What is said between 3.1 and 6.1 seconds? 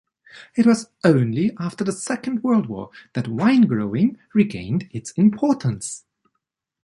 that wine-growing regained its importance.